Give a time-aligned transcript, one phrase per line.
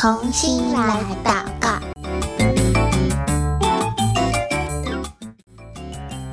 [0.00, 1.78] 童心来祷告，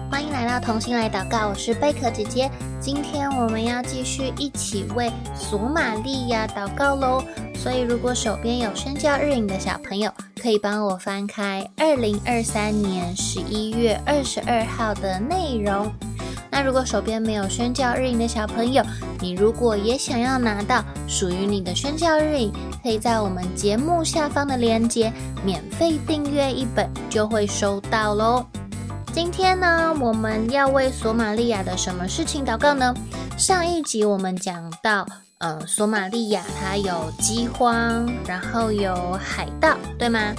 [0.09, 2.49] 欢迎来到同心来祷告，我是贝壳姐姐。
[2.79, 7.21] 今天我们要继续一起为索玛利亚祷告喽。
[7.55, 10.09] 所以，如果手边有宣教日影的小朋友，
[10.41, 15.91] 可以帮我翻开二零二三年十一月二十二号的内容。
[16.49, 18.81] 那如果手边没有宣教日影的小朋友，
[19.19, 22.51] 你如果也想要拿到属于你的宣教日影，
[22.83, 25.11] 可以在我们节目下方的链接
[25.43, 28.45] 免费订阅一本，就会收到喽。
[29.13, 32.93] 今天呢，我们要为索玛利亚的什么事情祷告呢？
[33.37, 35.05] 上一集我们讲到，
[35.39, 40.35] 呃，索玛利亚它有饥荒，然后有海盗，对吗？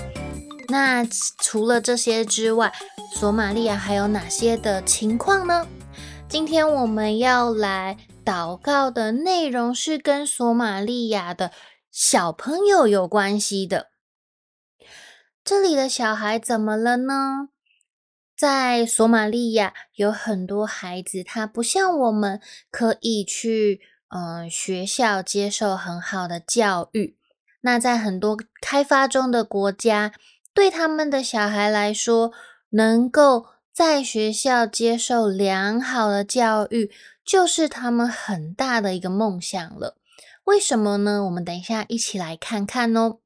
[0.69, 1.05] 那
[1.41, 2.73] 除了这些之外，
[3.15, 5.67] 索玛利亚还有哪些的情况呢？
[6.29, 7.97] 今天我们要来
[8.29, 11.51] 祷告的内容是跟索玛利亚的
[11.91, 13.89] 小朋友有关系的。
[15.43, 17.49] 这里的小孩怎么了呢？
[18.37, 22.39] 在索玛利亚有很多孩子，他不像我们
[22.71, 23.81] 可以去
[24.11, 27.17] 嗯、呃、学校接受很好的教育。
[27.63, 30.13] 那在很多开发中的国家，
[30.53, 32.31] 对他们的小孩来说，
[32.69, 33.47] 能够
[33.79, 36.91] 在学校接受良好的教育，
[37.25, 39.97] 就是他们很大的一个梦想了。
[40.43, 41.23] 为什么呢？
[41.25, 43.19] 我们等一下一起来看看哦。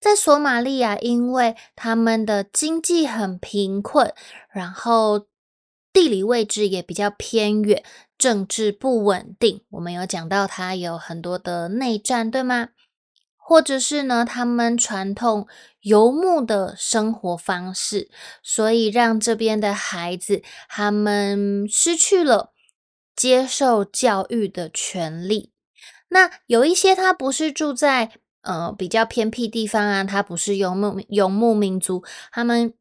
[0.00, 4.14] 在索马利亚，因为他们的经济很贫困，
[4.52, 5.26] 然后
[5.92, 7.82] 地理位置也比较偏远，
[8.16, 9.62] 政治不稳定。
[9.70, 12.68] 我们有讲到，它有很多的内战，对吗？
[13.48, 15.46] 或者是呢，他们传统
[15.82, 18.10] 游牧的生活方式，
[18.42, 22.52] 所以让这边的孩子他们失去了
[23.14, 25.52] 接受教育的权利。
[26.08, 28.10] 那有一些他不是住在
[28.42, 32.74] 呃比较偏僻地方啊，他不是游牧游牧民族，他们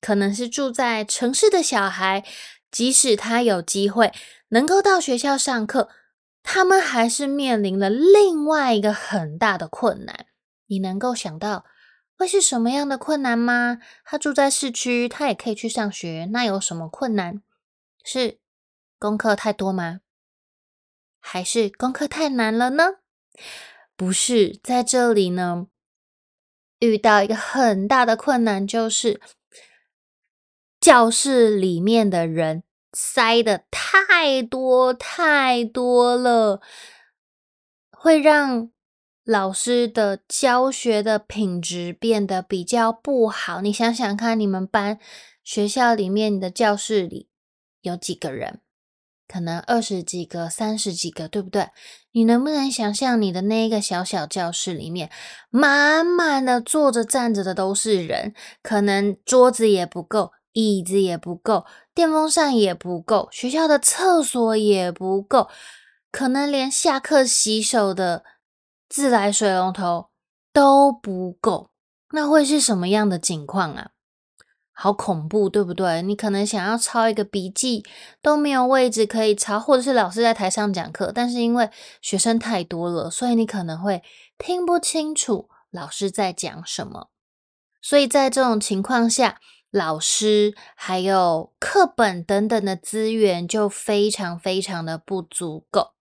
[0.00, 2.24] 可能是住在城市的小孩，
[2.70, 4.10] 即使他有机会
[4.48, 5.90] 能够到学校上课。
[6.44, 10.26] 他们还是面临了另外一个很大的困难，
[10.66, 11.64] 你能够想到
[12.16, 13.78] 会是什么样的困难吗？
[14.04, 17.42] 他住在市区，他也可以去上学，那有什么困难？
[18.04, 18.38] 是
[18.98, 20.02] 功课太多吗？
[21.18, 22.98] 还是功课太难了呢？
[23.96, 25.68] 不是，在这里呢，
[26.78, 29.20] 遇到一个很大的困难，就是
[30.78, 32.62] 教室里面的人。
[32.94, 36.60] 塞的太多太多了，
[37.90, 38.70] 会让
[39.24, 43.60] 老师的教学的品质变得比较不好。
[43.60, 44.98] 你想想看，你们班
[45.42, 47.28] 学校里面的教室里
[47.82, 48.60] 有几个人？
[49.26, 51.70] 可能二十几个、三十几个，对不对？
[52.12, 55.10] 你能不能想象你的那一个小小教室里面，
[55.48, 60.32] 满满的坐着站着的都是人，可能桌子也不够。
[60.54, 65.48] 椅子也不够，电风扇也不够，学校的厕所也不够，
[66.10, 68.24] 可能连下课洗手的
[68.88, 70.08] 自来水龙头
[70.52, 71.70] 都不够。
[72.12, 73.90] 那会是什么样的情况啊？
[74.76, 76.02] 好恐怖，对不对？
[76.02, 77.84] 你可能想要抄一个笔记
[78.20, 84.02] 都没有位置可以抄，或者是老师在台上讲课，但是因为学生太多了，所以你可能会
[84.36, 87.10] 听不清楚老师在讲什么。
[87.80, 89.40] 所以在这种情况下，
[89.74, 95.94] 老师还有课本等等的资源就非常非常的不足够。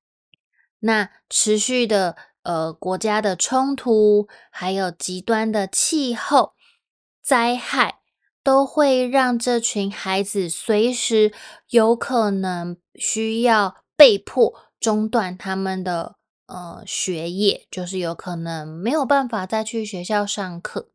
[0.81, 6.53] 那持续的呃国家的冲突，还有极端的气候
[7.23, 8.01] 灾害，
[8.43, 11.33] 都会让这群孩子随时
[11.69, 20.91] 有可能需要被迫中断他们的呃学业，就是有可能没有办法再去学校上课。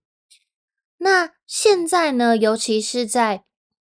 [0.98, 3.44] 那现在呢，尤其是在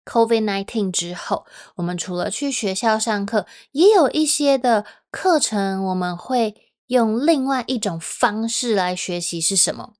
[0.06, 1.46] COVID-19 之后，
[1.76, 6.56] 我们除了去学校上课，也有一些的课程，我们会
[6.88, 9.94] 用另外一种方式来学习，是什么？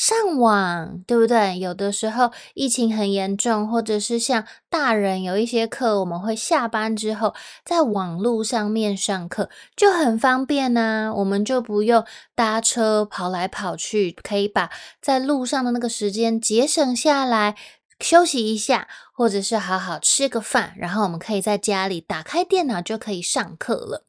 [0.00, 1.58] 上网，对不对？
[1.58, 7.34] 有的时候疫情很严重，或者是像大人有一些课，我们会下班之后
[7.66, 11.12] 在网络上面上课，就很方便呐。
[11.14, 12.02] 我们就不用
[12.34, 14.70] 搭车跑来跑去，可以把
[15.02, 17.54] 在路上的那个时间节省下来，
[18.00, 24.06] 休息一下，或者是好好吃个饭，然后我们可以在家里打开电脑就可以上课了。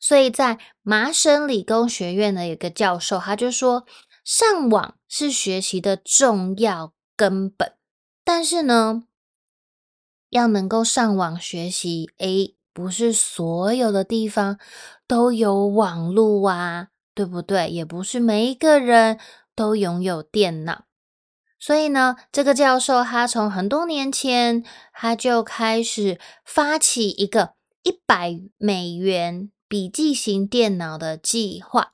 [0.00, 3.84] 所以在麻省理工学院的一个教授，他就说，
[4.24, 7.72] 上网是学习的重要根本，
[8.22, 9.04] 但是呢，
[10.28, 14.58] 要能够上网学习，诶，不是所有的地方
[15.06, 17.70] 都有网路啊，对不对？
[17.70, 19.18] 也不是每一个人
[19.54, 20.84] 都拥有电脑。
[21.58, 24.62] 所以呢，这个教授他从很多年前
[24.92, 31.90] 他就开始发起一个一百美元笔记型电脑的计划，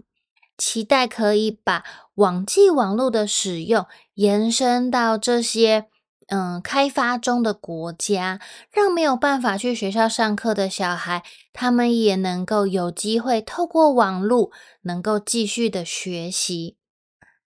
[0.56, 1.84] 期待可以把
[2.14, 5.86] 网际网络的使用延伸到这些
[6.28, 8.40] 嗯开发中的国家，
[8.70, 11.22] 让没有办法去学校上课的小孩，
[11.52, 14.50] 他们也能够有机会透过网络
[14.82, 16.76] 能够继续的学习。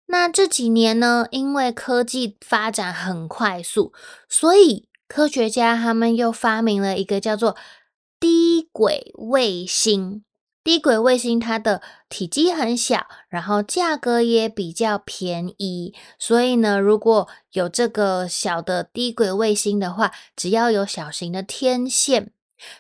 [0.08, 3.94] 那这几年呢，因为科技发展很快速，
[4.30, 7.56] 所以科学家他们又发明了一个叫做
[8.20, 10.24] 低轨卫星。
[10.64, 22.32] 低轨卫星它的体积很小，然后价格也比较便宜，所以呢，如果有这个小的低轨卫星的话，只要有小型的天线，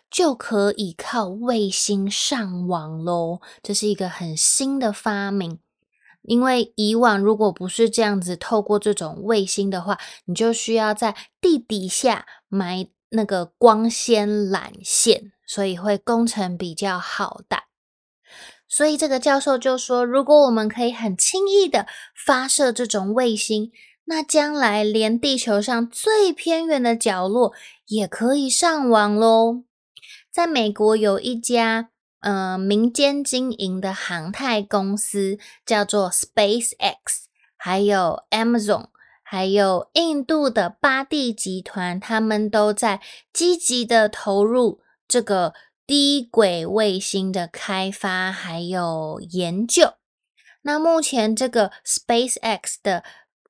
[0.09, 3.41] 就可以靠卫星上网喽。
[3.61, 5.59] 这是一个很新的发明。
[6.21, 17.65] 因为以往如果不是这样子，透过这种卫星的话，你就需要在地底下埋那个光纤缆线，所以会工程比较浩大。
[18.73, 21.85] 所以这个教授就说，如果我们可以很轻易的
[22.15, 23.71] 发射这种卫星，
[24.05, 27.53] 那将来连地球上最偏远的角落
[27.85, 29.63] 也可以上网喽。
[30.31, 31.89] 在美国有一家。
[32.23, 37.25] 呃，民间经营的航太公司叫做 SpaceX，
[37.57, 38.85] 还有 Amazon，
[39.21, 43.01] 还有印度的巴蒂集团，他们都在
[43.33, 45.53] 积极的投入这个
[45.95, 49.93] 低轨卫星的开发还有研究。
[50.63, 53.03] 那目前这个 SpaceX 的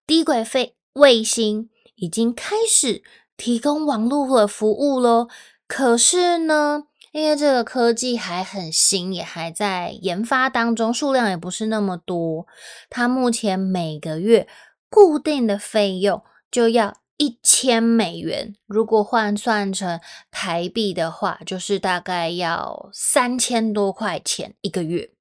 [0.05, 3.01] 低轨卫卫星已经开始
[3.37, 5.29] 提供网络的服务喽，
[5.69, 12.45] 可是呢，因为这个科技还很新，也还在研发当中，数量也不是那么多。
[12.89, 14.49] 它目前每个月
[14.89, 19.99] 固定的费用就要一千美元，如果换算成
[20.31, 25.11] 台币的话，就是大概要三千多块钱一个月。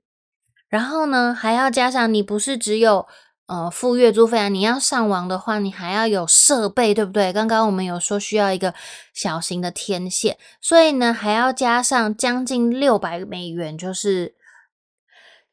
[0.69, 3.07] 然后呢，还要加上你不是只有。
[3.47, 7.33] 呃，付月租费啊，你要上网的话，你还要有设备，对不对？
[7.35, 8.73] 刚刚我们有说需要一个
[9.13, 14.37] 小型的天线，所以呢，还要加上将近六百美元，就是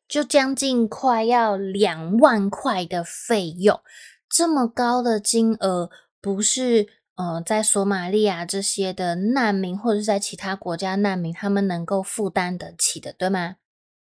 [0.08, 3.82] 就将近快要两万块的费用。
[4.30, 5.90] 这么高的金额，
[6.22, 13.56] 不是呃，在索马利亚这些的难民，或者是在其他国家难民，他们能够负担得起的，对吗？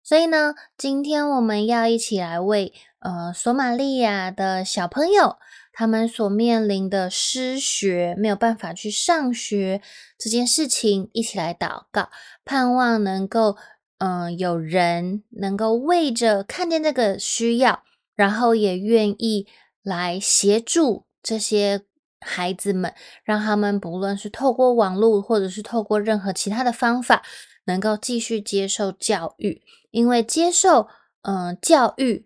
[0.04, 2.74] 所以呢，今天我们要一起来为。
[3.02, 5.38] 呃，索马利亚的小朋友，
[5.72, 9.82] 他们所面临的失学，没有办法去上学
[10.18, 12.10] 这件事情，一起来祷告，
[12.44, 13.56] 盼望能够，
[14.00, 17.84] 嗯、有人能够为着看见这个需要，
[18.18, 19.48] 然后也愿意
[19.82, 21.86] 来协助这些
[22.22, 22.94] 孩子们，
[23.24, 27.24] 让他们不论是透过网络，或者是透过任何其他的方法，
[27.66, 29.62] 能够继续接受教育，
[29.92, 30.88] 因为接受，
[31.24, 32.26] 嗯、教育。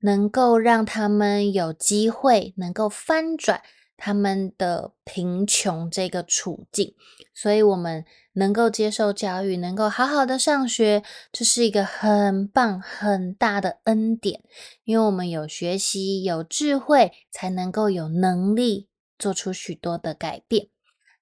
[0.00, 3.62] 能够让他们有机会能够翻转
[3.96, 6.94] 他们的贫穷这个处境，
[7.34, 8.04] 所以我们
[8.34, 14.42] 能够接受教育，能够好好的上学，这是一个很棒很大的恩典。
[14.84, 20.68] 因为我们有学习，有智慧，才能够有能力做出许多的改变。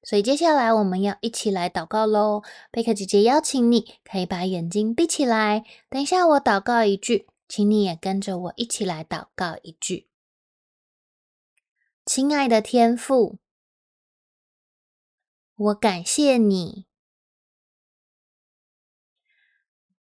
[0.02, 2.42] 所以接下来我们要一起来祷告喽。
[2.70, 7.28] 贝克姐姐邀请你，可以把眼睛闭起来，等一下我祷告一句。
[7.48, 10.08] 请你也跟着我一起来祷告一句：
[12.06, 13.38] 亲爱的天父，
[15.54, 16.86] 我感谢你，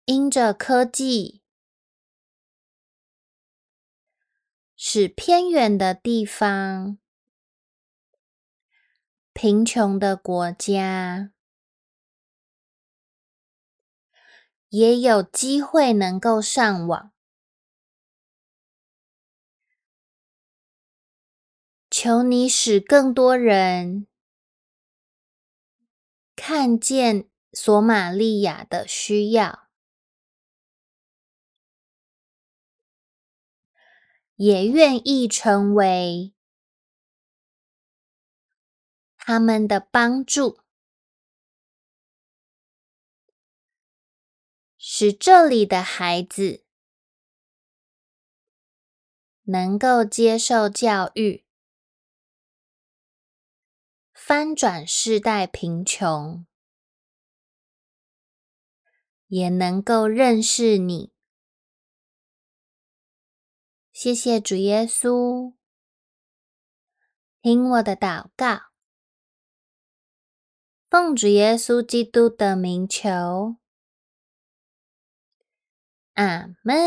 [0.06, 1.42] 因着科技，
[4.78, 6.98] 使偏远的地方、
[9.34, 11.32] 贫穷的国家，
[14.70, 17.12] 也有机会能够上网。
[21.90, 24.08] 求你使更多人
[26.36, 29.68] 看见索马利亚的需要，
[34.36, 36.33] 也愿意成为
[39.25, 40.60] 他们的帮助，
[44.77, 46.65] 使这里的孩子
[49.44, 51.46] 能够接受教育。
[54.12, 56.46] 翻转世代贫穷，
[59.27, 61.13] 也能够认识你，
[63.94, 65.56] 谢谢主耶稣，
[67.42, 68.73] 听我的祷告，
[70.93, 73.55] 奉主耶稣基督的名求，
[76.13, 76.77] 阿门。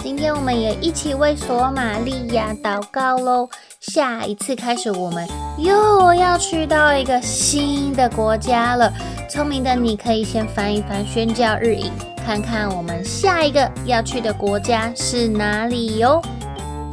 [0.00, 3.48] 今天我们也一起为索马利亚祷告喽。
[3.78, 5.24] 下一次开始，我们
[5.56, 8.92] 又要去到一个新的国家了。
[9.30, 16.20] 聪明的你可以先翻一翻宣教日影，看看我们下一个要去的国家是哪里哟。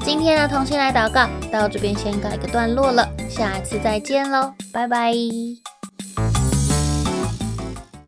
[0.05, 5.11] 今天的同心来祷告到这边先告一个段落了，下次再见喽，拜拜。